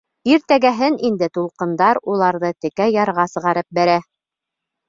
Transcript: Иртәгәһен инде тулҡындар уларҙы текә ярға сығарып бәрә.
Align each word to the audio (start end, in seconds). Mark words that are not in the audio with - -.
Иртәгәһен 0.35 0.95
инде 1.09 1.27
тулҡындар 1.37 1.99
уларҙы 2.13 2.51
текә 2.67 2.91
ярға 2.97 3.29
сығарып 3.35 3.81
бәрә. 3.81 4.01